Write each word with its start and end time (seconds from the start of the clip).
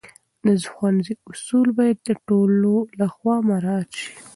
د 0.45 0.47
ښوونځي 0.73 1.13
اصول 1.29 1.67
باید 1.79 1.97
د 2.07 2.09
ټولو 2.27 2.73
لخوا 2.99 3.35
مراعت 3.49 3.89
سي. 3.99 4.11